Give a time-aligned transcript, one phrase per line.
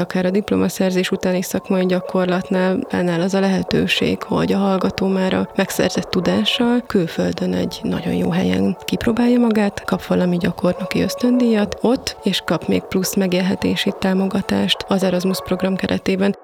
[0.00, 5.48] Akár a diplomaszerzés utáni szakmai gyakorlatnál ennél az a lehetőség, hogy a hallgató már a
[5.56, 12.42] megszerzett tudással külföldön egy nagyon jó helyen kipróbálja magát, kap valami gyakornoki ösztöndíjat ott, és
[12.44, 16.36] kap még plusz megélhetési támogatást az Erasmus program keretében.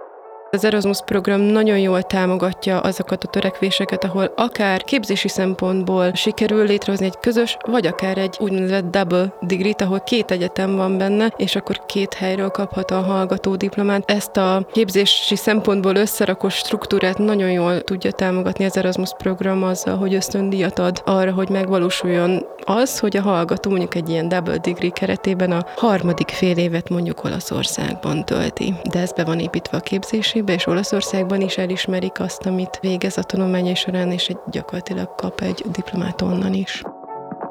[0.54, 7.06] Az Erasmus program nagyon jól támogatja azokat a törekvéseket, ahol akár képzési szempontból sikerül létrehozni
[7.06, 11.86] egy közös, vagy akár egy úgynevezett double degree ahol két egyetem van benne, és akkor
[11.86, 14.10] két helyről kaphat a hallgató diplomát.
[14.10, 20.14] Ezt a képzési szempontból összerakott struktúrát nagyon jól tudja támogatni az Erasmus program azzal, hogy
[20.14, 25.52] ösztöndíjat ad arra, hogy megvalósuljon az, hogy a hallgató mondjuk egy ilyen double degree keretében
[25.52, 28.74] a harmadik fél évet mondjuk Olaszországban tölti.
[28.90, 33.18] De ez be van építve a képzési Bécsbe és Olaszországban is elismerik azt, amit végez
[33.18, 36.82] a tanulmányai során, és egy gyakorlatilag kap egy diplomát onnan is.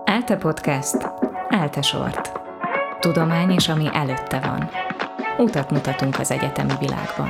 [0.06, 0.98] ELTE Podcast.
[1.50, 2.32] ELTE Sort.
[3.00, 4.70] Tudomány és ami előtte van.
[5.38, 7.30] Utat mutatunk az egyetemi világban.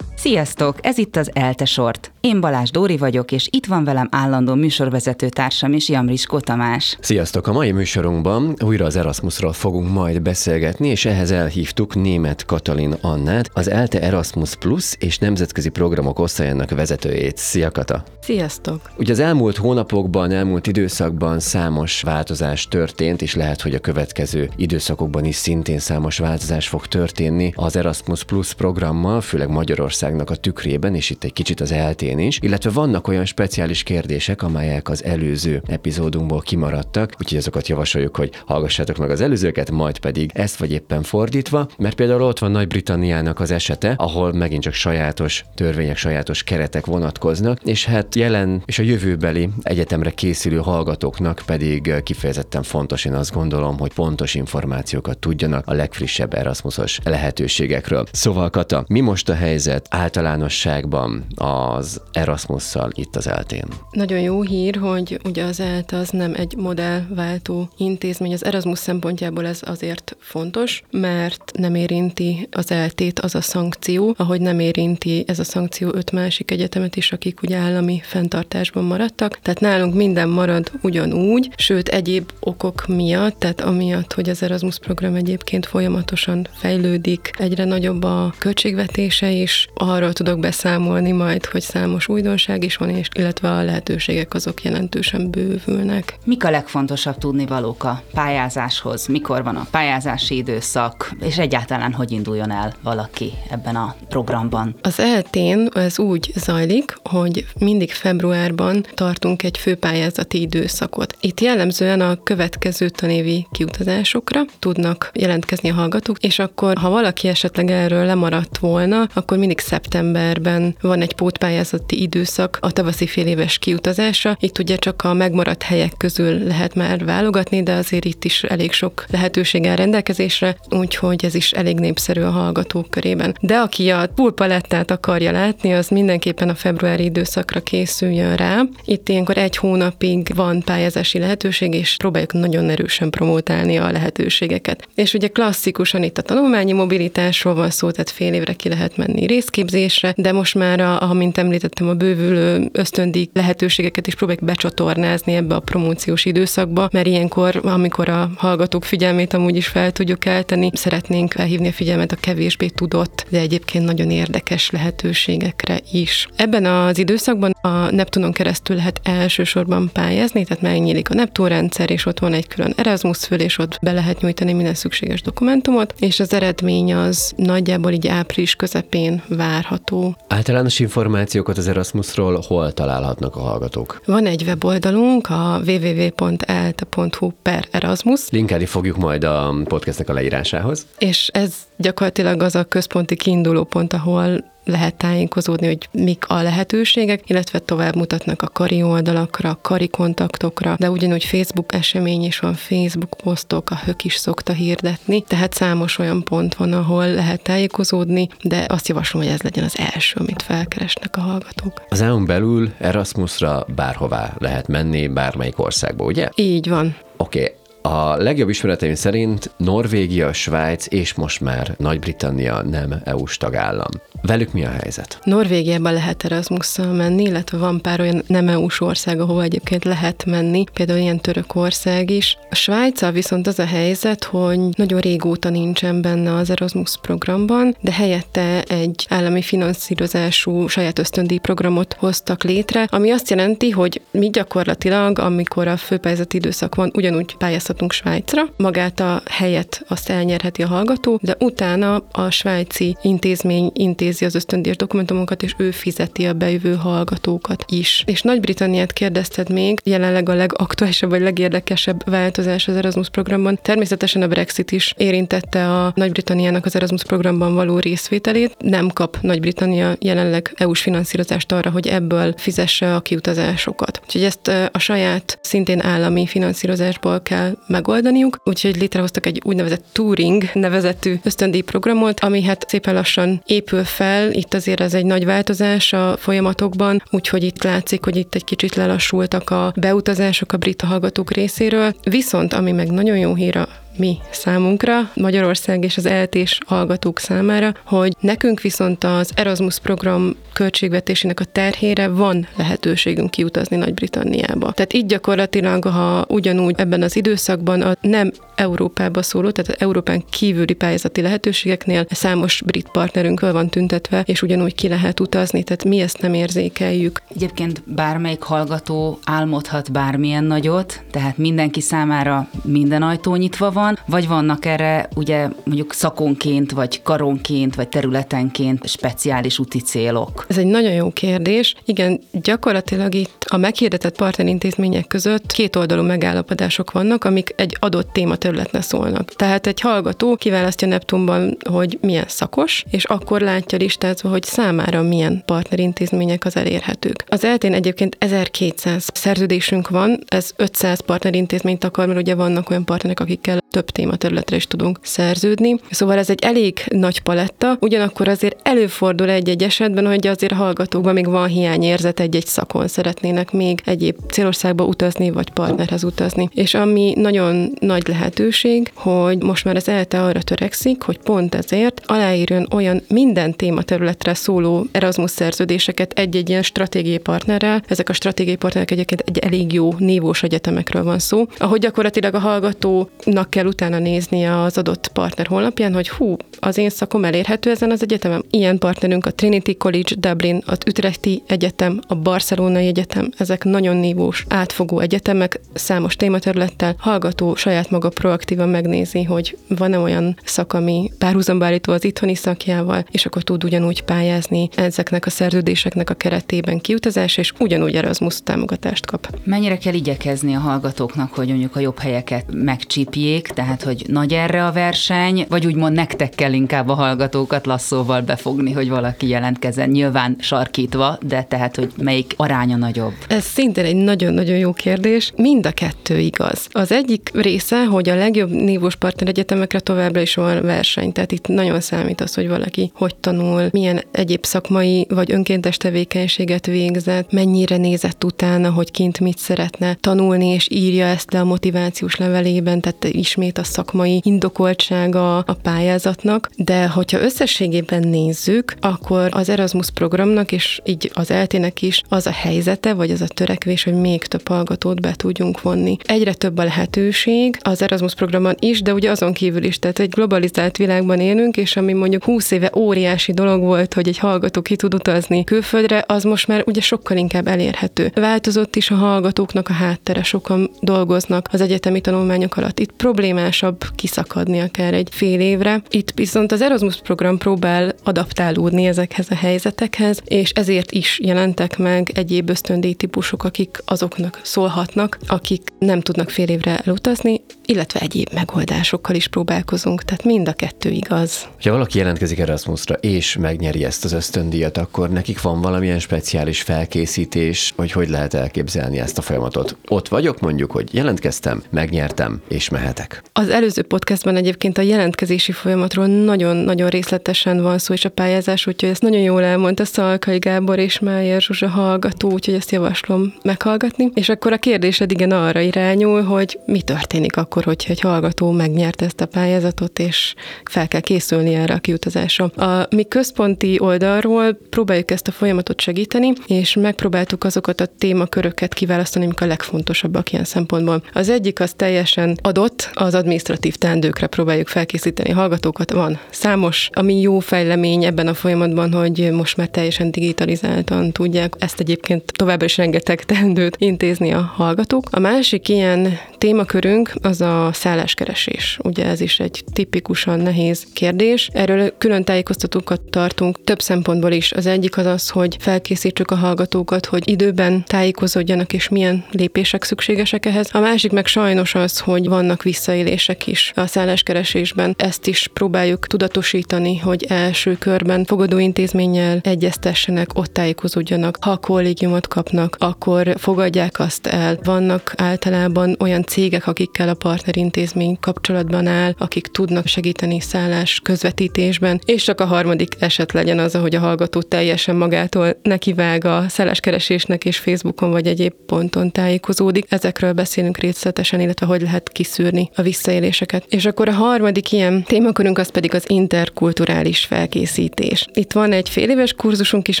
[0.16, 0.86] Sziasztok!
[0.86, 2.15] Ez itt az ELTE Sort.
[2.26, 6.98] Én Balázs Dóri vagyok, és itt van velem állandó műsorvezető társam is, Jamriskó Tamás.
[7.00, 7.46] Sziasztok!
[7.46, 13.50] A mai műsorunkban újra az Erasmusról fogunk majd beszélgetni, és ehhez elhívtuk német Katalin Annát,
[13.52, 17.36] az ELTE Erasmus Plus és nemzetközi programok osztályának vezetőjét.
[17.36, 18.04] Szia Kata!
[18.20, 18.90] Sziasztok!
[18.96, 25.24] Ugye az elmúlt hónapokban, elmúlt időszakban számos változás történt, és lehet, hogy a következő időszakokban
[25.24, 31.10] is szintén számos változás fog történni az Erasmus Plus programmal, főleg Magyarországnak a tükrében, és
[31.10, 35.62] itt egy kicsit az eltén elején is, illetve vannak olyan speciális kérdések, amelyek az előző
[35.66, 41.02] epizódunkból kimaradtak, úgyhogy azokat javasoljuk, hogy hallgassátok meg az előzőket, majd pedig ezt vagy éppen
[41.02, 46.86] fordítva, mert például ott van Nagy-Britanniának az esete, ahol megint csak sajátos törvények, sajátos keretek
[46.86, 53.32] vonatkoznak, és hát jelen és a jövőbeli egyetemre készülő hallgatóknak pedig kifejezetten fontos, én azt
[53.32, 58.04] gondolom, hogy pontos információkat tudjanak a legfrissebb Erasmusos lehetőségekről.
[58.12, 63.64] Szóval Kata, mi most a helyzet általánosságban az Erasmusszal itt az eltén.
[63.90, 68.32] Nagyon jó hír, hogy ugye az ELT az nem egy modellváltó intézmény.
[68.32, 74.40] Az Erasmus szempontjából ez azért fontos, mert nem érinti az eltét az a szankció, ahogy
[74.40, 79.38] nem érinti ez a szankció öt másik egyetemet is, akik ugye állami fenntartásban maradtak.
[79.42, 85.14] Tehát nálunk minden marad ugyanúgy, sőt egyéb okok miatt, tehát amiatt, hogy az Erasmus program
[85.14, 92.08] egyébként folyamatosan fejlődik, egyre nagyobb a költségvetése is, arról tudok beszámolni majd, hogy számos számos
[92.08, 96.18] újdonság is van, és illetve a lehetőségek azok jelentősen bővülnek.
[96.24, 99.06] Mik a legfontosabb tudnivalók a pályázáshoz?
[99.06, 104.74] Mikor van a pályázási időszak, és egyáltalán hogy induljon el valaki ebben a programban?
[104.82, 111.16] Az eltén ez úgy zajlik, hogy mindig februárban tartunk egy főpályázati időszakot.
[111.20, 117.70] Itt jellemzően a következő tanévi kiutazásokra tudnak jelentkezni a hallgatók, és akkor, ha valaki esetleg
[117.70, 124.36] erről lemaradt volna, akkor mindig szeptemberben van egy pótpályázat közötti időszak a tavaszi féléves kiutazásra.
[124.40, 128.72] Itt ugye csak a megmaradt helyek közül lehet már válogatni, de azért itt is elég
[128.72, 133.36] sok lehetőség áll rendelkezésre, úgyhogy ez is elég népszerű a hallgatók körében.
[133.40, 138.62] De aki a pulpalettát akarja látni, az mindenképpen a februári időszakra készüljön rá.
[138.84, 144.88] Itt ilyenkor egy hónapig van pályázási lehetőség, és próbáljuk nagyon erősen promotálni a lehetőségeket.
[144.94, 149.26] És ugye klasszikusan itt a tanulmányi mobilitásról van szó, tehát fél évre ki lehet menni
[149.26, 155.34] részképzésre, de most már, a, amint említett, említettem, a bővülő ösztöndi lehetőségeket is próbáljuk becsatornázni
[155.34, 160.70] ebbe a promóciós időszakba, mert ilyenkor, amikor a hallgatók figyelmét amúgy is fel tudjuk eltenni,
[160.72, 166.28] szeretnénk felhívni a figyelmet a kevésbé tudott, de egyébként nagyon érdekes lehetőségekre is.
[166.36, 172.06] Ebben az időszakban a Neptunon keresztül lehet elsősorban pályázni, tehát megnyílik a Neptun rendszer, és
[172.06, 176.20] ott van egy külön Erasmus föl, és ott be lehet nyújtani minden szükséges dokumentumot, és
[176.20, 180.16] az eredmény az nagyjából így április közepén várható.
[180.28, 184.00] Általános információkat az az Erasmusról hol találhatnak a hallgatók?
[184.06, 188.30] Van egy weboldalunk, a www.elte.hu per Erasmus.
[188.30, 190.86] Linkelni fogjuk majd a podcastnek a leírásához.
[190.98, 197.22] És ez gyakorlatilag az a központi kiinduló pont, ahol lehet tájékozódni, hogy mik a lehetőségek,
[197.26, 202.54] illetve tovább mutatnak a kari oldalakra, a kari kontaktokra, de ugyanúgy Facebook esemény is van,
[202.54, 208.28] Facebook posztok, a hök is szokta hirdetni, tehát számos olyan pont van, ahol lehet tájékozódni,
[208.42, 211.82] de azt javaslom, hogy ez legyen az első, amit felkeresnek a hallgatók.
[211.88, 216.28] Az EU-n belül Erasmusra bárhová lehet menni, bármelyik országba, ugye?
[216.34, 216.96] Így van.
[217.16, 223.90] Oké, okay A legjobb ismereteim szerint Norvégia, Svájc és most már Nagy-Britannia nem EU-s tagállam.
[224.22, 225.18] Velük mi a helyzet?
[225.24, 230.64] Norvégiában lehet erasmus menni, illetve van pár olyan nem EU-s ország, ahol egyébként lehet menni,
[230.72, 232.38] például ilyen Törökország is.
[232.50, 237.92] A Svájca viszont az a helyzet, hogy nagyon régóta nincsen benne az Erasmus programban, de
[237.92, 245.18] helyette egy állami finanszírozású saját ösztöndíj programot hoztak létre, ami azt jelenti, hogy mi gyakorlatilag,
[245.18, 247.34] amikor a főpályázati időszak van, ugyanúgy
[247.76, 254.24] pályázhatunk Svájcra, magát a helyet azt elnyerheti a hallgató, de utána a svájci intézmény intézi
[254.24, 258.02] az ösztöndíjas dokumentumokat, és ő fizeti a bejövő hallgatókat is.
[258.06, 263.58] És Nagy-Britanniát kérdezted még, jelenleg a legaktuálisabb vagy legérdekesebb változás az Erasmus programban.
[263.62, 268.56] Természetesen a Brexit is érintette a Nagy-Britanniának az Erasmus programban való részvételét.
[268.58, 274.00] Nem kap Nagy-Britannia jelenleg EU-s finanszírozást arra, hogy ebből fizesse a kiutazásokat.
[274.04, 281.14] Úgyhogy ezt a saját szintén állami finanszírozásból kell megoldaniuk, úgyhogy létrehoztak egy úgynevezett Turing nevezetű
[281.22, 284.32] ösztöndíj programot, ami hát szépen lassan épül fel.
[284.32, 288.74] Itt azért ez egy nagy változás a folyamatokban, úgyhogy itt látszik, hogy itt egy kicsit
[288.74, 291.94] lelassultak a beutazások a brit hallgatók részéről.
[292.02, 297.74] Viszont, ami meg nagyon jó hír a mi számunkra, Magyarország és az eltés hallgatók számára,
[297.84, 304.72] hogy nekünk viszont az Erasmus program költségvetésének a terhére van lehetőségünk kiutazni Nagy-Britanniába.
[304.72, 310.24] Tehát így gyakorlatilag, ha ugyanúgy ebben az időszakban a nem Európába szóló, tehát az Európán
[310.30, 316.00] kívüli pályázati lehetőségeknél számos brit partnerünkről van tüntetve, és ugyanúgy ki lehet utazni, tehát mi
[316.00, 317.22] ezt nem érzékeljük.
[317.34, 324.28] Egyébként bármelyik hallgató álmodhat bármilyen nagyot, tehát mindenki számára minden ajtó nyitva van, van, vagy
[324.28, 330.44] vannak erre ugye mondjuk szakonként, vagy karonként, vagy területenként speciális úti célok?
[330.48, 331.74] Ez egy nagyon jó kérdés.
[331.84, 338.80] Igen, gyakorlatilag itt a meghirdetett partnerintézmények között két oldalú megállapodások vannak, amik egy adott tématerületne
[338.80, 339.34] szólnak.
[339.34, 345.42] Tehát egy hallgató kiválasztja Neptunban, hogy milyen szakos, és akkor látja listázva, hogy számára milyen
[345.44, 347.24] partnerintézmények az elérhetők.
[347.28, 353.20] Az eltén egyébként 1200 szerződésünk van, ez 500 partnerintézményt akar, mert ugye vannak olyan partnerek,
[353.20, 355.80] akikkel több tématerületre is tudunk szerződni.
[355.90, 361.14] Szóval ez egy elég nagy paletta, ugyanakkor azért előfordul egy-egy esetben, hogy azért a hallgatókban
[361.14, 366.48] még van hiányérzet egy-egy szakon szeretnének még egyéb célországba utazni, vagy partnerhez utazni.
[366.54, 372.02] És ami nagyon nagy lehetőség, hogy most már az ELTE arra törekszik, hogy pont ezért
[372.06, 377.82] aláírjon olyan minden tématerületre szóló Erasmus szerződéseket egy-egy ilyen stratégiai partnerrel.
[377.86, 382.38] Ezek a stratégiai partnerek egyébként egy elég jó névós egyetemekről van szó, ahogy gyakorlatilag a
[382.38, 387.90] hallgatónak kell utána néznie az adott partner honlapján, hogy hú, az én szakom elérhető ezen
[387.90, 388.42] az egyetemem.
[388.50, 394.44] Ilyen partnerünk a Trinity College Dublin, az Utrechti Egyetem, a Barcelonai Egyetem, ezek nagyon nívós,
[394.48, 396.94] átfogó egyetemek, számos tématerülettel.
[396.98, 403.04] Hallgató saját maga proaktívan megnézi, hogy van-e olyan szak, ami párhuzamba állító az itthoni szakjával,
[403.10, 409.06] és akkor tud ugyanúgy pályázni ezeknek a szerződéseknek a keretében kiutazás, és ugyanúgy Erasmus támogatást
[409.06, 409.38] kap.
[409.44, 414.64] Mennyire kell igyekezni a hallgatóknak, hogy mondjuk a jobb helyeket megcsípjék, tehát hogy nagy erre
[414.64, 420.36] a verseny, vagy úgymond nektek kell inkább a hallgatókat lasszóval befogni, hogy valaki jelentkezzen, nyilván
[420.40, 423.12] sarkítva, de tehát, hogy melyik aránya nagyobb?
[423.28, 425.32] Ez szintén egy nagyon-nagyon jó kérdés.
[425.36, 426.68] Mind a kettő igaz.
[426.70, 431.48] Az egyik része, hogy a legjobb nívós partner egyetemekre továbbra is van verseny, tehát itt
[431.48, 437.76] nagyon számít az, hogy valaki hogy tanul, milyen egyéb szakmai vagy önkéntes tevékenységet végzett, mennyire
[437.76, 443.04] nézett utána, hogy kint mit szeretne tanulni, és írja ezt le a motivációs levelében, tehát
[443.36, 450.80] ismét a szakmai indokoltsága a pályázatnak, de hogyha összességében nézzük, akkor az Erasmus programnak és
[450.84, 455.00] így az eltének is az a helyzete, vagy az a törekvés, hogy még több hallgatót
[455.00, 455.96] be tudjunk vonni.
[456.04, 460.10] Egyre több a lehetőség az Erasmus programban is, de ugye azon kívül is, tehát egy
[460.10, 464.76] globalizált világban élünk, és ami mondjuk 20 éve óriási dolog volt, hogy egy hallgató ki
[464.76, 468.10] tud utazni külföldre, az most már ugye sokkal inkább elérhető.
[468.14, 472.80] Változott is a hallgatóknak a háttere, sokan dolgoznak az egyetemi tanulmányok alatt.
[472.80, 472.92] Itt
[473.26, 475.82] problémásabb kiszakadni akár egy fél évre.
[475.90, 482.10] Itt viszont az Erasmus program próbál adaptálódni ezekhez a helyzetekhez, és ezért is jelentek meg
[482.14, 489.14] egyéb ösztöndíj típusok, akik azoknak szólhatnak, akik nem tudnak fél évre elutazni, illetve egyéb megoldásokkal
[489.14, 491.48] is próbálkozunk, tehát mind a kettő igaz.
[491.62, 497.72] Ha valaki jelentkezik Erasmusra és megnyeri ezt az ösztöndíjat, akkor nekik van valamilyen speciális felkészítés,
[497.76, 499.76] hogy hogy lehet elképzelni ezt a folyamatot.
[499.88, 503.15] Ott vagyok mondjuk, hogy jelentkeztem, megnyertem és mehetek.
[503.32, 508.88] Az előző podcastban egyébként a jelentkezési folyamatról nagyon-nagyon részletesen van szó, és a pályázás, úgyhogy
[508.88, 514.10] ezt nagyon jól elmondta Szalkai Gábor és Májer Zsuzsa hallgató, úgyhogy ezt javaslom meghallgatni.
[514.14, 519.04] És akkor a kérdésed igen arra irányul, hogy mi történik akkor, hogyha egy hallgató megnyerte
[519.04, 522.44] ezt a pályázatot, és fel kell készülni erre a kiutazásra.
[522.44, 529.24] A mi központi oldalról próbáljuk ezt a folyamatot segíteni, és megpróbáltuk azokat a témaköröket kiválasztani,
[529.24, 531.02] amik a legfontosabbak ilyen szempontból.
[531.12, 535.92] Az egyik az teljesen adott, az administratív teendőkre próbáljuk felkészíteni a hallgatókat.
[535.92, 541.80] Van számos, ami jó fejlemény ebben a folyamatban, hogy most már teljesen digitalizáltan tudják ezt
[541.80, 545.08] egyébként továbbra is rengeteg teendőt intézni a hallgatók.
[545.10, 548.78] A másik ilyen témakörünk az a szálláskeresés.
[548.82, 551.50] Ugye ez is egy tipikusan nehéz kérdés.
[551.52, 554.52] Erről külön tájékoztatókat tartunk több szempontból is.
[554.52, 560.46] Az egyik az az, hogy felkészítsük a hallgatókat, hogy időben tájékozódjanak, és milyen lépések szükségesek
[560.46, 560.68] ehhez.
[560.72, 562.62] A másik meg sajnos az, hogy vannak
[562.96, 564.94] visszaélések is a szálláskeresésben.
[564.98, 571.38] Ezt is próbáljuk tudatosítani, hogy első körben fogadóintézménnyel egyeztessenek, ott tájékozódjanak.
[571.40, 574.58] Ha kollégiumot kapnak, akkor fogadják azt el.
[574.62, 582.22] Vannak általában olyan cégek, akikkel a partnerintézmény kapcsolatban áll, akik tudnak segíteni szállás közvetítésben, és
[582.22, 587.58] csak a harmadik eset legyen az, hogy a hallgató teljesen magától nekivág a szálláskeresésnek, és
[587.58, 589.86] Facebookon vagy egyéb ponton tájékozódik.
[589.88, 593.64] Ezekről beszélünk részletesen, illetve hogy lehet kiszűrni a visszaéléseket.
[593.68, 598.26] És akkor a harmadik ilyen témakörünk az pedig az interkulturális felkészítés.
[598.34, 600.00] Itt van egy fél éves kurzusunk is,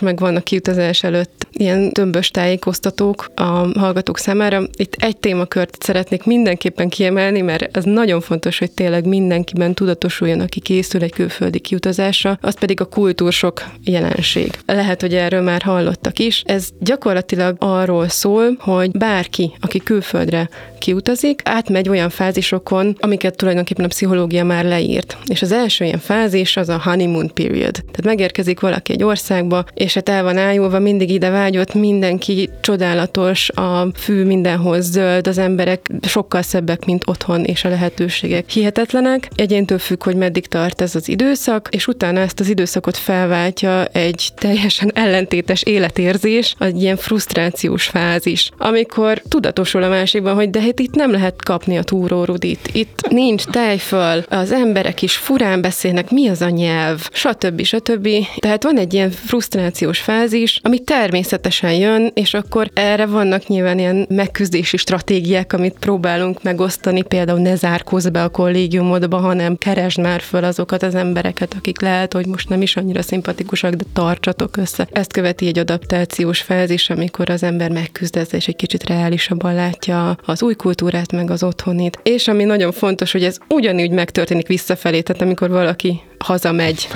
[0.00, 4.62] meg van a kiutazás előtt ilyen tömbös tájékoztatók a hallgatók számára.
[4.76, 10.60] Itt egy témakört szeretnék mindenképpen kiemelni, mert ez nagyon fontos, hogy tényleg mindenkiben tudatosuljon, aki
[10.60, 14.58] készül egy külföldi kiutazásra, az pedig a kultúrsok jelenség.
[14.66, 16.42] Lehet, hogy erről már hallottak is.
[16.46, 23.88] Ez gyakorlatilag arról szól, hogy bárki, aki külföldre kiutazik, átmegy olyan fázisokon, amiket tulajdonképpen a
[23.88, 25.16] pszichológia már leírt.
[25.26, 27.72] És az első ilyen fázis az a honeymoon period.
[27.72, 33.50] Tehát megérkezik valaki egy országba, és hát el van ájulva, mindig ide vágyott, mindenki csodálatos,
[33.50, 39.28] a fű mindenhoz zöld, az emberek sokkal szebbek, mint otthon, és a lehetőségek hihetetlenek.
[39.34, 44.28] Egyéntől függ, hogy meddig tart ez az időszak, és utána ezt az időszakot felváltja egy
[44.34, 50.94] teljesen ellentétes életérzés, egy ilyen frusztrációs fázis, amikor tudatosul a másikban, hogy de hát itt
[50.94, 56.42] nem lehet kapni a túrórudit, itt nincs tejföl, az emberek is furán beszélnek, mi az
[56.42, 57.62] a nyelv, stb.
[57.62, 58.08] stb.
[58.38, 64.06] Tehát van egy ilyen frusztrációs fázis, ami természetesen jön, és akkor erre vannak nyilván ilyen
[64.08, 70.44] megküzdési stratégiák, amit próbálunk megosztani, például ne zárkózz be a kollégiumodba, hanem keresd már föl
[70.44, 74.88] azokat az embereket, akik lehet, hogy most nem is annyira szimpatikusak, de tartsatok össze.
[74.92, 80.42] Ezt követi egy adaptációs fázis, amikor az ember megküzd és egy kicsit reálisabban látja az
[80.42, 81.98] új kultúrát, meg az otthonit.
[82.02, 86.88] És ami nagyon fontos, hogy ez ugyanúgy megtörténik visszafelé, tehát amikor valaki hazamegy,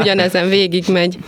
[0.00, 1.18] ugyanezen végig megy.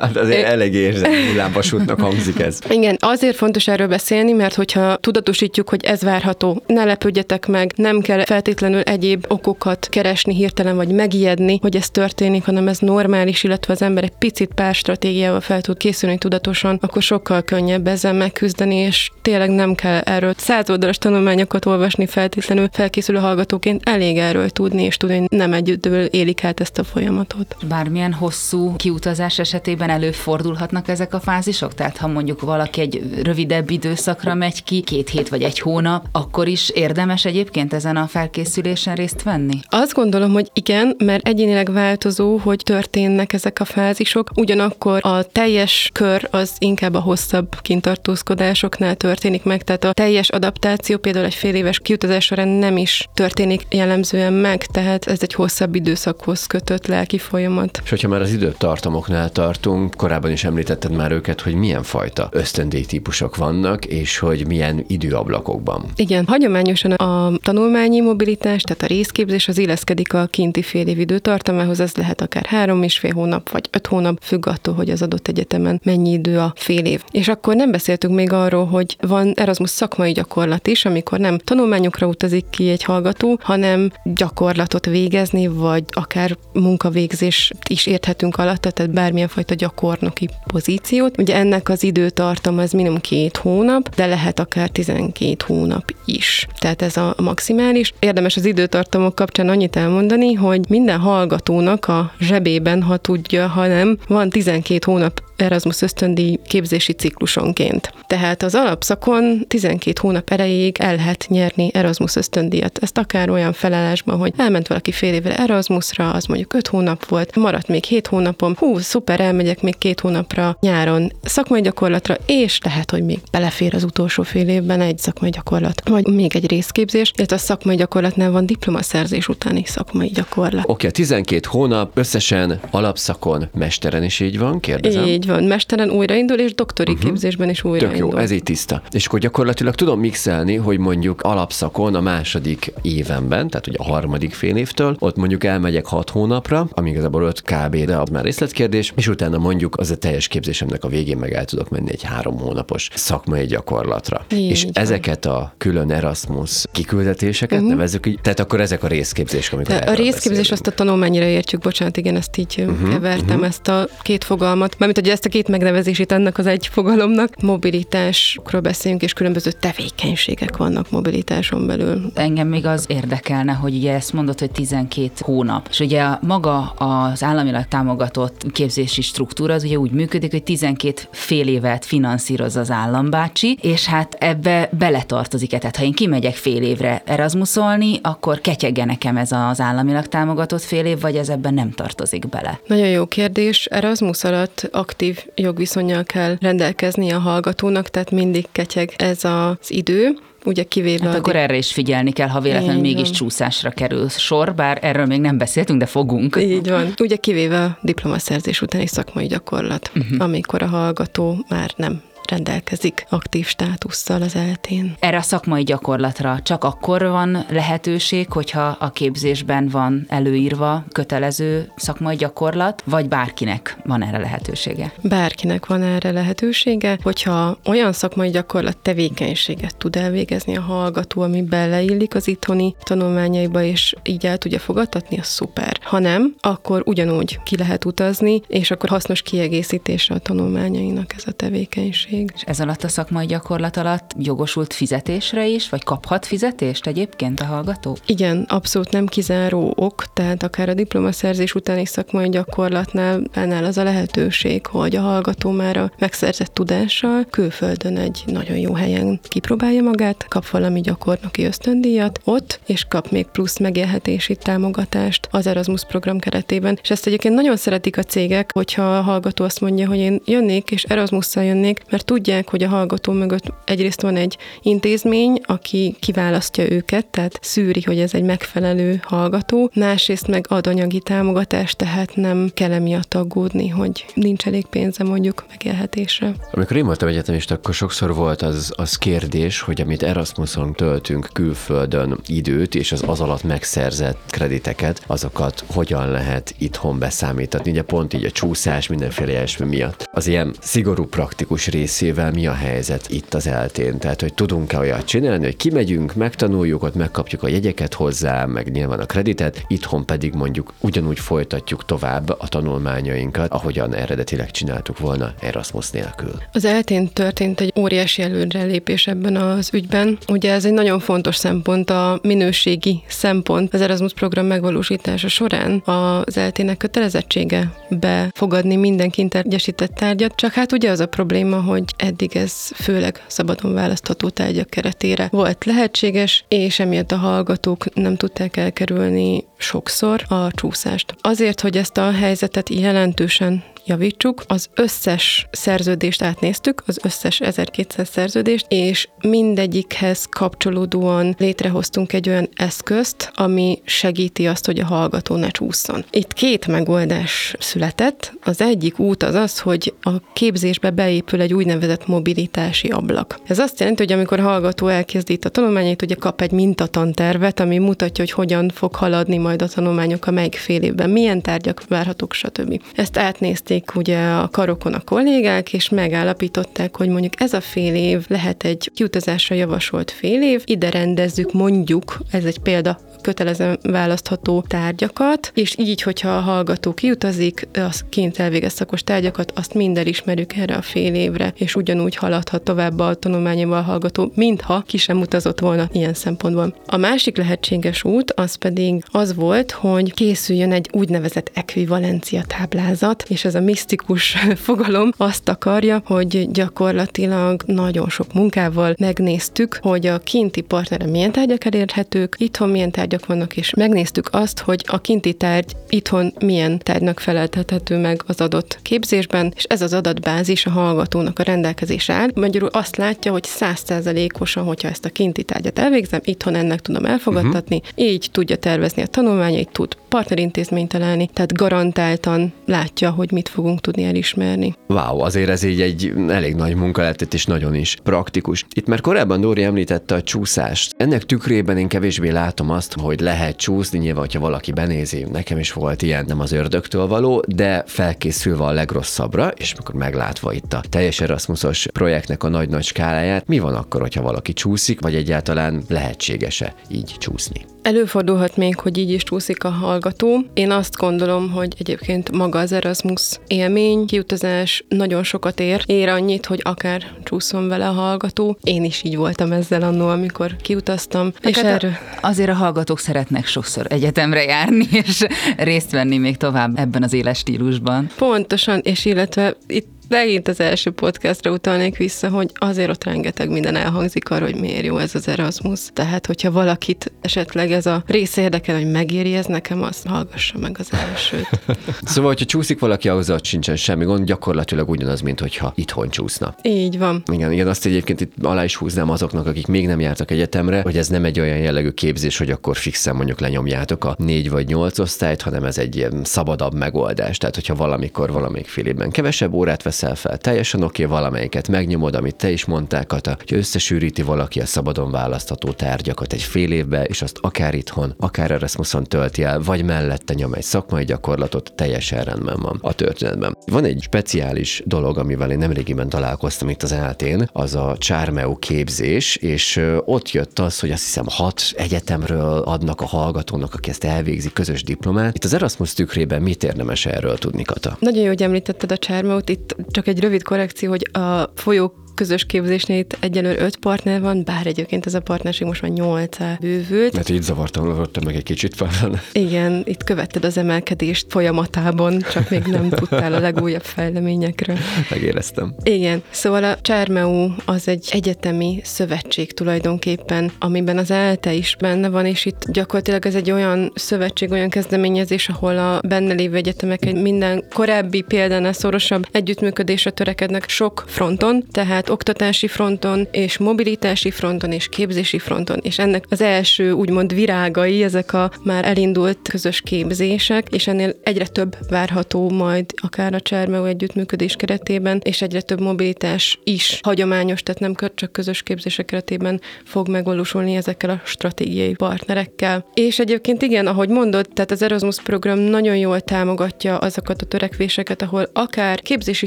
[0.00, 2.58] Hát azért elég érzem, hullámvasútnak hangzik ez.
[2.78, 8.00] Igen, azért fontos erről beszélni, mert hogyha tudatosítjuk, hogy ez várható, ne lepődjetek meg, nem
[8.00, 13.72] kell feltétlenül egyéb okokat keresni hirtelen, vagy megijedni, hogy ez történik, hanem ez normális, illetve
[13.72, 18.74] az ember egy picit pár stratégiával fel tud készülni tudatosan, akkor sokkal könnyebb ezzel megküzdeni,
[18.74, 24.96] és tényleg nem kell erről százoldalas tanulmányokat olvasni feltétlenül felkészülő hallgatóként, elég erről tudni, és
[24.96, 27.56] tudni, hogy nem egyedül élik át ezt a folyamatot.
[27.68, 31.74] Bármilyen hosszú kiutazás esetében előfordulhatnak ezek a fázisok?
[31.74, 36.48] Tehát ha mondjuk valaki egy rövidebb időszakra megy ki, két hét vagy egy hónap, akkor
[36.48, 39.58] is érdemes egyébként ezen a felkészülésen részt venni?
[39.68, 45.90] Azt gondolom, hogy igen, mert egyénileg változó, hogy történnek ezek a fázisok, ugyanakkor a teljes
[45.92, 51.54] kör az inkább a hosszabb kintartózkodásoknál történik meg, tehát a teljes adaptáció például egy fél
[51.54, 57.18] éves kiutazás során nem is történik jellemzően meg, tehát ez egy hosszabb időszakhoz kötött lelki
[57.18, 57.80] folyamat.
[57.84, 62.84] És hogyha már az időtartamoknál tartunk, korábban is említetted már őket, hogy milyen fajta ösztöndíj
[62.84, 65.84] típusok vannak, és hogy milyen időablakokban.
[65.96, 71.80] Igen, hagyományosan a tanulmányi mobilitás, tehát a részképzés az illeszkedik a kinti fél év időtartamához,
[71.80, 75.28] ez lehet akár három és fél hónap, vagy öt hónap, függ attól, hogy az adott
[75.28, 77.02] egyetemen mennyi idő a fél év.
[77.10, 82.06] És akkor nem beszéltünk még arról, hogy van Erasmus szakmai gyakorlat is, amikor nem tanulmányokra
[82.06, 89.28] utazik ki egy hallgató, hanem gyakorlatot végezni, vagy akár munkavégzés is érthetünk alatt, tehát bármilyen
[89.28, 91.18] fajta gyakornoki pozíciót.
[91.18, 96.46] Ugye ennek az időtartam az minimum két hónap, de lehet akár 12 hónap is.
[96.58, 97.92] Tehát ez a maximális.
[97.98, 103.98] Érdemes az időtartamok kapcsán annyit elmondani, hogy minden hallgatónak a zsebében, ha tudja, ha nem,
[104.06, 107.92] van 12 hónap Erasmus ösztöndíj képzési ciklusonként.
[108.06, 112.78] Tehát az alapszakon 12 hónap erejéig el lehet nyerni Erasmus ösztöndíjat.
[112.82, 117.36] Ezt akár olyan felállásban, hogy elment valaki fél évre Erasmusra, az mondjuk 5 hónap volt,
[117.36, 122.90] maradt még 7 hónapom, hú, szuper, elmegyek még két hónapra nyáron szakmai gyakorlatra, és lehet,
[122.90, 127.36] hogy még belefér az utolsó fél évben egy szakmai gyakorlat, vagy még egy részképzés, illetve
[127.36, 130.64] a szakmai gyakorlatnál van diplomaszerzés utáni szakmai gyakorlat.
[130.64, 135.06] Oké, okay, 12 hónap összesen alapszakon, mesteren is így van, kérdezem?
[135.06, 137.06] Így van, mesteren újraindul, és doktori uh-huh.
[137.06, 138.08] képzésben is újraindul.
[138.08, 138.82] Tök jó, ez így tiszta.
[138.90, 144.34] És akkor gyakorlatilag tudom mixelni, hogy mondjuk alapszakon a második évenben, tehát ugye a harmadik
[144.34, 148.92] fél évtől, ott mondjuk elmegyek 6 hónapra, ami igazából 5 kb, de az már részletkérdés,
[148.96, 152.38] és utána mondjuk az a teljes képzésemnek a végén meg el tudok menni egy három
[152.38, 154.24] hónapos szakmai gyakorlatra.
[154.32, 154.72] Így és van.
[154.74, 157.74] ezeket a külön Erasmus kiküldetéseket uh-huh.
[157.74, 160.50] nevezzük így, tehát akkor ezek a részképzések, amikor A részképzés beszélünk.
[160.50, 162.90] azt a tanulmányra értjük, bocsánat, igen, ezt így uh-huh.
[162.90, 163.46] kevertem, uh-huh.
[163.46, 167.34] ezt a két fogalmat, mármint hogy ezt a két megnevezését ennek az egy fogalomnak.
[167.42, 172.10] Mobilitásról beszélünk, és különböző tevékenységek vannak mobilitáson belül.
[172.14, 175.66] Engem még az érdekelne, hogy ugye ezt mondod, hogy 12 hónap.
[175.70, 181.48] És ugye maga az államilag támogatott képzési struktúra az ugye úgy működik, hogy 12 fél
[181.48, 185.48] évet finanszíroz az állambácsi, és hát ebbe beletartozik.
[185.48, 190.84] Tehát ha én kimegyek fél évre Erasmusolni, akkor ketyegge nekem ez az államilag támogatott fél
[190.84, 192.60] év, vagy ez ebben nem tartozik bele?
[192.66, 193.66] Nagyon jó kérdés.
[193.66, 200.62] Erasmus alatt aktív jogviszonyjal kell rendelkezni a hallgatónak, tehát mindig ketyeg ez az idő ugye
[200.62, 201.06] kivéve...
[201.06, 203.12] Hát akkor erre is figyelni kell, ha véletlenül mégis van.
[203.12, 206.36] csúszásra kerül sor, bár erről még nem beszéltünk, de fogunk.
[206.40, 206.92] Így van.
[207.00, 210.22] Ugye kivéve a diplomaszerzés utáni szakmai gyakorlat, uh-huh.
[210.22, 214.96] amikor a hallgató már nem rendelkezik aktív státusszal az eltén.
[214.98, 222.16] Erre a szakmai gyakorlatra csak akkor van lehetőség, hogyha a képzésben van előírva kötelező szakmai
[222.16, 224.92] gyakorlat, vagy bárkinek van erre lehetősége?
[225.02, 232.14] Bárkinek van erre lehetősége, hogyha olyan szakmai gyakorlat tevékenységet tud elvégezni a hallgató, ami beleillik
[232.14, 235.78] az itthoni tanulmányaiba, és így el tudja fogadtatni, az szuper.
[235.82, 241.32] Ha nem, akkor ugyanúgy ki lehet utazni, és akkor hasznos kiegészítésre a tanulmányainak ez a
[241.32, 242.32] tevékenység lehetőség.
[242.34, 247.44] És ez alatt a szakmai gyakorlat alatt jogosult fizetésre is, vagy kaphat fizetést egyébként a
[247.44, 247.96] hallgató?
[248.06, 253.82] Igen, abszolút nem kizáró ok, tehát akár a diplomaszerzés utáni szakmai gyakorlatnál benne az a
[253.82, 260.26] lehetőség, hogy a hallgató már a megszerzett tudással külföldön egy nagyon jó helyen kipróbálja magát,
[260.28, 266.78] kap valami gyakornoki ösztöndíjat ott, és kap még plusz megélhetési támogatást az Erasmus program keretében.
[266.82, 270.70] És ezt egyébként nagyon szeretik a cégek, hogyha a hallgató azt mondja, hogy én jönnék
[270.70, 276.70] és Erasmusszal jönnék, mert tudják, hogy a hallgató mögött egyrészt van egy intézmény, aki kiválasztja
[276.70, 282.50] őket, tehát szűri, hogy ez egy megfelelő hallgató, másrészt meg ad anyagi támogatást, tehát nem
[282.54, 286.34] kell emiatt aggódni, hogy nincs elég pénze mondjuk megélhetésre.
[286.50, 292.18] Amikor én voltam egyetemista, akkor sokszor volt az, az kérdés, hogy amit Erasmuson töltünk külföldön
[292.26, 297.70] időt, és az az alatt megszerzett krediteket, azokat hogyan lehet itthon beszámítani.
[297.70, 300.08] Ugye pont így a csúszás, mindenféle ilyesmi miatt.
[300.12, 303.98] Az ilyen szigorú praktikus rész részével mi a helyzet itt az eltén?
[303.98, 309.00] Tehát, hogy tudunk-e olyat csinálni, hogy kimegyünk, megtanuljuk, ott megkapjuk a jegyeket hozzá, meg nyilván
[309.00, 315.90] a kreditet, itthon pedig mondjuk ugyanúgy folytatjuk tovább a tanulmányainkat, ahogyan eredetileg csináltuk volna Erasmus
[315.90, 316.32] nélkül.
[316.52, 320.18] Az eltén történt egy óriási előrelépés ebben az ügyben.
[320.28, 326.36] Ugye ez egy nagyon fontos szempont, a minőségi szempont az Erasmus program megvalósítása során az
[326.36, 332.52] eltének kötelezettsége befogadni minden kintergyesített tárgyat, csak hát ugye az a probléma, hogy eddig ez
[332.74, 340.24] főleg szabadon választható tárgyak keretére volt lehetséges, és emiatt a hallgatók nem tudták elkerülni sokszor
[340.28, 341.14] a csúszást.
[341.20, 344.44] Azért, hogy ezt a helyzetet jelentősen javítsuk.
[344.46, 353.32] Az összes szerződést átnéztük, az összes 1200 szerződést, és mindegyikhez kapcsolódóan létrehoztunk egy olyan eszközt,
[353.34, 356.04] ami segíti azt, hogy a hallgató ne csúszson.
[356.10, 358.32] Itt két megoldás született.
[358.42, 363.38] Az egyik út az az, hogy a képzésbe beépül egy úgynevezett mobilitási ablak.
[363.46, 367.60] Ez azt jelenti, hogy amikor a hallgató elkezdi itt a tanulmányait, ugye kap egy mintatantervet,
[367.60, 372.32] ami mutatja, hogy hogyan fog haladni majd a tanulmányok a melyik évben, milyen tárgyak várhatók,
[372.32, 372.82] stb.
[372.94, 377.94] Ezt átnézték ülték ugye a karokon a kollégák, és megállapították, hogy mondjuk ez a fél
[377.94, 384.64] év lehet egy kiutazásra javasolt fél év, ide rendezzük mondjuk, ez egy példa, kötelezően választható
[384.68, 390.56] tárgyakat, és így, hogyha a hallgató kiutazik, az kint elvégez szakos tárgyakat, azt mind elismerjük
[390.56, 395.60] erre a fél évre, és ugyanúgy haladhat tovább a tanulmányával hallgató, mintha ki sem utazott
[395.60, 396.74] volna ilyen szempontból.
[396.86, 403.44] A másik lehetséges út az pedig az volt, hogy készüljön egy úgynevezett ekvivalencia táblázat, és
[403.44, 410.60] ez a misztikus fogalom azt akarja, hogy gyakorlatilag nagyon sok munkával megnéztük, hogy a kinti
[410.60, 415.72] partnere milyen tárgyak elérhetők, itthon milyen tárgyak vannak, és megnéztük azt, hogy a kinti tárgy
[415.88, 421.42] itthon milyen tárgynak feleltethető meg az adott képzésben, és ez az adatbázis a hallgatónak a
[421.42, 422.28] rendelkezésre áll.
[422.34, 427.76] Magyarul azt látja, hogy százszerzalékosan, hogyha ezt a kinti tárgyat elvégzem, itthon ennek tudom elfogadtatni,
[427.76, 428.04] uh-huh.
[428.04, 434.04] így tudja tervezni a tanulmányait, tud partnerintézményt találni, tehát garantáltan látja, hogy mit fogunk tudni
[434.04, 434.74] elismerni.
[434.86, 438.64] Wow, azért ez így egy elég nagy munka lett, és nagyon is praktikus.
[438.74, 440.94] Itt már korábban Dóri említette a csúszást.
[440.96, 445.72] Ennek tükrében én kevésbé látom azt, hogy lehet csúszni, nyilván, hogyha valaki benézi, nekem is
[445.72, 450.82] volt ilyen, nem az ördögtől való, de felkészülve a legrosszabbra, és mikor meglátva itt a
[450.88, 456.74] teljes Erasmusos projektnek a nagy-nagy skáláját, mi van akkor, hogyha valaki csúszik, vagy egyáltalán lehetséges-e
[456.88, 457.64] így csúszni?
[457.82, 460.44] Előfordulhat még, hogy így is csúszik a hallgató.
[460.54, 465.82] Én azt gondolom, hogy egyébként maga az Erasmus élmény, kiutazás nagyon sokat ér.
[465.86, 468.58] Ér annyit, hogy akár csúszom vele a hallgató.
[468.62, 471.32] Én is így voltam ezzel annó, amikor kiutaztam.
[471.34, 471.92] Hát és erről...
[472.20, 472.54] Azért a
[472.88, 478.10] hallgatók szeretnek sokszor egyetemre járni, és részt venni még tovább ebben az éles stílusban.
[478.16, 483.76] Pontosan, és illetve itt megint az első podcastra utalnék vissza, hogy azért ott rengeteg minden
[483.76, 485.80] elhangzik arra, hogy miért jó ez az Erasmus.
[485.92, 490.76] Tehát, hogyha valakit esetleg ez a rész érdekel, hogy megéri ez nekem, azt hallgassa meg
[490.78, 491.48] az elsőt.
[492.02, 496.54] szóval, hogyha csúszik valaki, ahhoz ott sincsen semmi gond, gyakorlatilag ugyanaz, mint hogyha itthon csúszna.
[496.62, 497.22] Így van.
[497.32, 500.96] Igen, igen, azt egyébként itt alá is húznám azoknak, akik még nem jártak egyetemre, hogy
[500.96, 504.98] ez nem egy olyan jellegű képzés, hogy akkor fixen mondjuk lenyomjátok a négy vagy nyolc
[504.98, 507.38] osztályt, hanem ez egy ilyen szabadabb megoldás.
[507.38, 510.38] Tehát, hogyha valamikor valamelyik fél évben kevesebb órát vesz veszel fel.
[510.38, 515.10] Teljesen oké, okay, valamelyiket megnyomod, amit te is mondtál, Kata, hogy összesűríti valaki a szabadon
[515.10, 520.34] választható tárgyakat egy fél évbe, és azt akár itthon, akár Erasmuson tölti el, vagy mellette
[520.34, 523.56] nyom egy szakmai gyakorlatot, teljesen rendben van a történetben.
[523.66, 529.36] Van egy speciális dolog, amivel én nemrégiben találkoztam itt az eltén, az a Csármeu képzés,
[529.36, 534.52] és ott jött az, hogy azt hiszem hat egyetemről adnak a hallgatónak, aki ezt elvégzi
[534.52, 535.36] közös diplomát.
[535.36, 537.96] Itt az Erasmus tükrében mit érdemes erről tudni, Kata?
[538.00, 542.44] Nagyon jó, hogy említetted a Csármeut, itt csak egy rövid korrekció, hogy a folyók közös
[542.44, 547.12] képzésnél itt egyelőre öt partner van, bár egyébként ez a partnerség most már nyolc bővült.
[547.12, 549.22] Mert így zavartam, meg egy kicsit fel.
[549.32, 554.76] Igen, itt követted az emelkedést folyamatában, csak még nem tudtál a legújabb fejleményekről.
[555.10, 555.74] Megéreztem.
[555.82, 562.26] Igen, szóval a Csármeu az egy egyetemi szövetség tulajdonképpen, amiben az ELTE is benne van,
[562.26, 567.22] és itt gyakorlatilag ez egy olyan szövetség, olyan kezdeményezés, ahol a benne lévő egyetemek egy
[567.22, 574.88] minden korábbi példánál szorosabb együttműködésre törekednek sok fronton, tehát oktatási fronton, és mobilitási fronton, és
[574.88, 580.86] képzési fronton, és ennek az első úgymond virágai, ezek a már elindult közös képzések, és
[580.86, 586.98] ennél egyre több várható majd akár a Csermeu együttműködés keretében, és egyre több mobilitás is
[587.02, 592.86] hagyományos, tehát nem csak közös képzések keretében fog megvalósulni ezekkel a stratégiai partnerekkel.
[592.94, 598.22] És egyébként igen, ahogy mondod, tehát az Erasmus program nagyon jól támogatja azokat a törekvéseket,
[598.22, 599.46] ahol akár képzési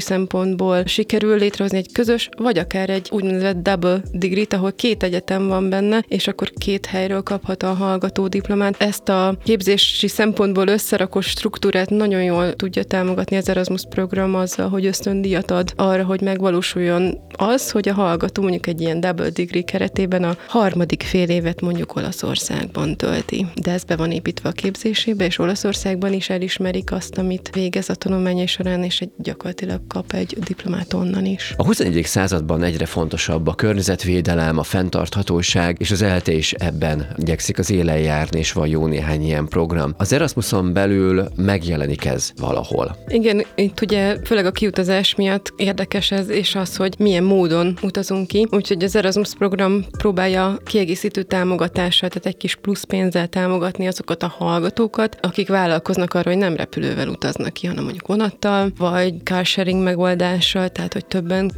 [0.00, 5.68] szempontból sikerül létrehozni egy közös, vagy akár egy úgynevezett double degree ahol két egyetem van
[5.68, 8.82] benne, és akkor két helyről kaphat a hallgató diplomát.
[8.82, 14.86] Ezt a képzési szempontból összerakott struktúrát nagyon jól tudja támogatni az Erasmus program azzal, hogy
[14.86, 20.24] ösztöndíjat ad arra, hogy megvalósuljon az, hogy a hallgató mondjuk egy ilyen double degree keretében
[20.24, 23.46] a harmadik fél évet mondjuk Olaszországban tölti.
[23.54, 27.94] De ez be van építve a képzésébe, és Olaszországban is elismerik azt, amit végez a
[27.94, 31.54] tanulmányai során, és egy gyakorlatilag kap egy diplomát onnan is.
[31.56, 32.06] A 21.
[32.42, 37.98] században egyre fontosabb a környezetvédelem, a fenntarthatóság, és az ELTE is ebben igyekszik az élen
[37.98, 39.94] járni, és van jó néhány ilyen program.
[39.96, 42.96] Az Erasmuson belül megjelenik ez valahol.
[43.08, 48.26] Igen, itt ugye főleg a kiutazás miatt érdekes ez, és az, hogy milyen módon utazunk
[48.26, 48.46] ki.
[48.50, 54.34] Úgyhogy az Erasmus program próbálja kiegészítő támogatással, tehát egy kis plusz pénzzel támogatni azokat a
[54.38, 60.68] hallgatókat, akik vállalkoznak arra, hogy nem repülővel utaznak ki, hanem mondjuk vonattal, vagy carsharing megoldással,
[60.68, 61.50] tehát hogy többen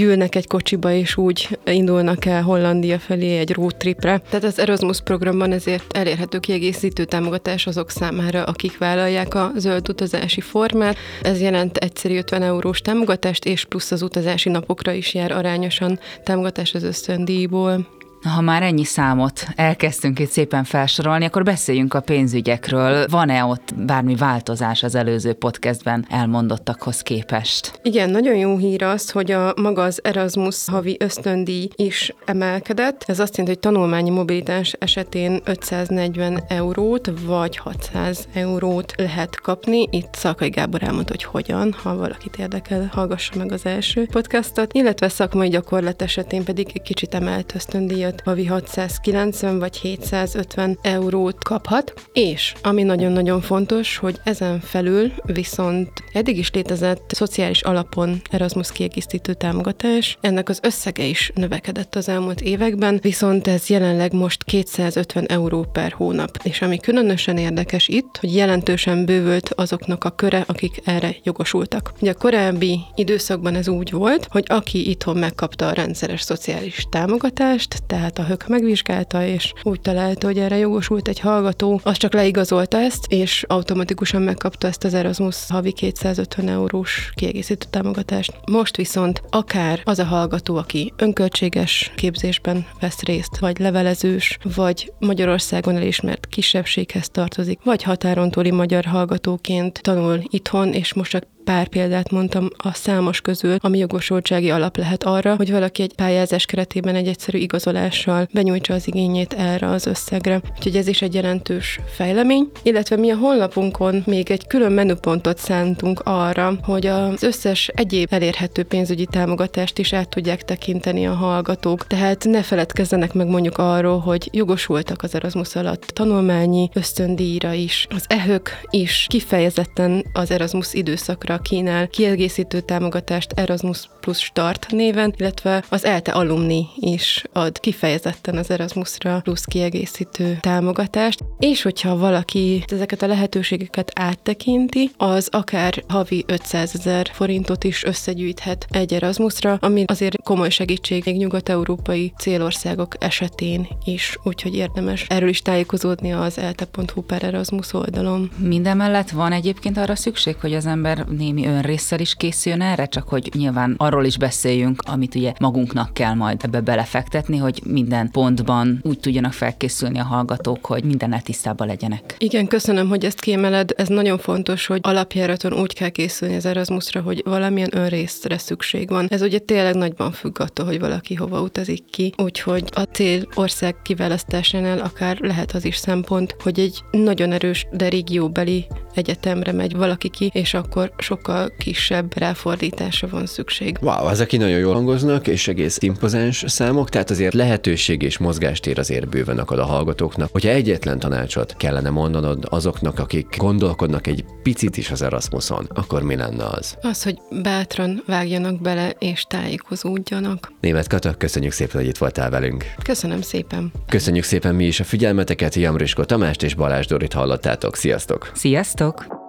[0.00, 4.22] összegyűlnek egy kocsiba, és úgy indulnak el Hollandia felé egy roadtripre.
[4.28, 10.40] Tehát az Erasmus programban ezért elérhető kiegészítő támogatás azok számára, akik vállalják a zöld utazási
[10.40, 10.96] formát.
[11.22, 16.74] Ez jelent egyszerű 50 eurós támogatást, és plusz az utazási napokra is jár arányosan támogatás
[16.74, 17.99] az ösztöndíjból.
[18.22, 23.06] Ha már ennyi számot elkezdtünk itt szépen felsorolni, akkor beszéljünk a pénzügyekről.
[23.10, 27.80] Van-e ott bármi változás az előző podcastben elmondottakhoz képest?
[27.82, 33.04] Igen, nagyon jó hír az, hogy a maga az Erasmus havi ösztöndíj is emelkedett.
[33.06, 39.86] Ez azt jelenti, hogy tanulmányi mobilitás esetén 540 eurót vagy 600 eurót lehet kapni.
[39.90, 45.08] Itt Szalkai Gábor elmondta, hogy hogyan, ha valakit érdekel, hallgassa meg az első podcastot, illetve
[45.08, 51.94] szakmai gyakorlat esetén pedig egy kicsit emelt ösztöndíjat miatt havi 690 vagy 750 eurót kaphat,
[52.12, 59.34] és ami nagyon-nagyon fontos, hogy ezen felül viszont eddig is létezett szociális alapon Erasmus kiegészítő
[59.34, 65.66] támogatás, ennek az összege is növekedett az elmúlt években, viszont ez jelenleg most 250 euró
[65.72, 66.38] per hónap.
[66.42, 71.92] És ami különösen érdekes itt, hogy jelentősen bővült azoknak a köre, akik erre jogosultak.
[72.00, 77.82] Ugye a korábbi időszakban ez úgy volt, hogy aki itthon megkapta a rendszeres szociális támogatást,
[77.86, 82.12] tehát tehát a hök megvizsgálta, és úgy találta, hogy erre jogosult egy hallgató, az csak
[82.12, 88.32] leigazolta ezt, és automatikusan megkapta ezt az Erasmus havi 250 eurós kiegészítő támogatást.
[88.50, 95.76] Most viszont akár az a hallgató, aki önköltséges képzésben vesz részt, vagy levelezős, vagy Magyarországon
[95.76, 102.10] elismert kisebbséghez tartozik, vagy határon túli magyar hallgatóként tanul itthon, és most csak pár példát
[102.10, 107.06] mondtam a számos közül, ami jogosultsági alap lehet arra, hogy valaki egy pályázás keretében egy
[107.06, 110.40] egyszerű igazolással benyújtsa az igényét erre az összegre.
[110.56, 116.00] Úgyhogy ez is egy jelentős fejlemény, illetve mi a honlapunkon még egy külön menüpontot szántunk
[116.04, 121.86] arra, hogy az összes egyéb elérhető pénzügyi támogatást is át tudják tekinteni a hallgatók.
[121.86, 127.86] Tehát ne feledkezzenek meg mondjuk arról, hogy jogosultak az Erasmus alatt tanulmányi ösztöndíjra is.
[127.90, 135.64] Az ehök is kifejezetten az Erasmus időszakra kínál kiegészítő támogatást Erasmus Plus Start néven, illetve
[135.68, 143.02] az ELTE Alumni is ad kifejezetten az Erasmusra plusz kiegészítő támogatást, és hogyha valaki ezeket
[143.02, 150.22] a lehetőségeket áttekinti, az akár havi 500 ezer forintot is összegyűjthet egy Erasmusra, ami azért
[150.22, 157.22] komoly segítség még nyugat-európai célországok esetén is, úgyhogy érdemes erről is tájékozódni az elte.hu per
[157.22, 158.30] Erasmus oldalon.
[158.36, 163.08] Minden mellett van egyébként arra szükség, hogy az ember némi önrészsel is készüljön erre, csak
[163.08, 168.80] hogy nyilván arról is beszéljünk, amit ugye magunknak kell majd ebbe belefektetni, hogy minden pontban
[168.82, 172.14] úgy tudjanak felkészülni a hallgatók, hogy mindennel tisztában legyenek.
[172.18, 173.70] Igen, köszönöm, hogy ezt kiemeled.
[173.76, 179.06] Ez nagyon fontos, hogy alapjáraton úgy kell készülni az Erasmusra, hogy valamilyen önrészre szükség van.
[179.10, 183.82] Ez ugye tényleg nagyban függ attól, hogy valaki hova utazik ki, úgyhogy a cél ország
[183.82, 190.08] kiválasztásánál akár lehet az is szempont, hogy egy nagyon erős, de régióbeli egyetemre megy valaki
[190.08, 193.78] ki, és akkor sokkal kisebb ráfordításra van szükség.
[193.80, 199.08] Wow, ezek nagyon jól hangoznak, és egész impozáns számok, tehát azért lehetőség és mozgástér azért
[199.08, 200.32] bőven akad a hallgatóknak.
[200.32, 206.16] Hogyha egyetlen tanácsot kellene mondanod azoknak, akik gondolkodnak egy picit is az Erasmuson, akkor mi
[206.16, 206.76] lenne az?
[206.82, 210.52] Az, hogy bátran vágjanak bele és tájékozódjanak.
[210.60, 212.64] Német Kata, köszönjük szépen, hogy itt voltál velünk.
[212.82, 213.72] Köszönöm szépen.
[213.88, 217.76] Köszönjük szépen mi is a figyelmeteket, Jamrisko Tamást és Balázs Dorit hallottátok.
[217.76, 218.30] Sziasztok!
[218.34, 219.19] Sziasztok!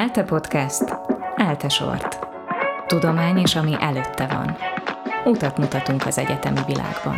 [0.00, 0.84] Elte Podcast.
[1.36, 2.18] Elte sort.
[2.86, 4.56] Tudomány és ami előtte van.
[5.24, 7.16] Utat mutatunk az egyetemi világban.